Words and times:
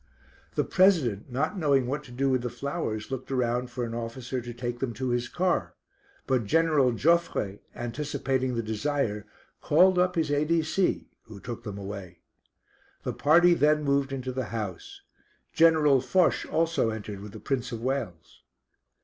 The 0.55 0.63
President, 0.63 1.31
not 1.31 1.59
knowing 1.59 1.85
what 1.85 2.03
to 2.05 2.11
do 2.11 2.31
with 2.31 2.41
the 2.41 2.49
flowers, 2.49 3.11
looked 3.11 3.29
around 3.31 3.69
for 3.69 3.83
an 3.85 3.93
officer 3.93 4.41
to 4.41 4.51
take 4.51 4.79
them 4.79 4.95
to 4.95 5.09
his 5.09 5.27
car, 5.29 5.75
but 6.25 6.45
General 6.45 6.91
Joffre, 6.91 7.59
anticipating 7.75 8.55
the 8.55 8.63
desire, 8.63 9.27
called 9.61 9.99
up 9.99 10.15
his 10.15 10.31
A.D.C. 10.31 11.07
who 11.25 11.39
took 11.39 11.63
them 11.63 11.77
away. 11.77 12.17
The 13.03 13.13
party 13.13 13.53
then 13.53 13.83
moved 13.83 14.11
into 14.11 14.31
the 14.31 14.45
house. 14.45 15.01
General 15.53 16.01
Foch 16.01 16.47
also 16.51 16.89
entered 16.89 17.19
with 17.19 17.33
the 17.33 17.39
Prince 17.39 17.71
of 17.71 17.79
Wales. 17.83 18.41